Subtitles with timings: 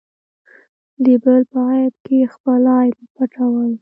[1.03, 3.69] د بل په عیب کې خپل عیب پټول.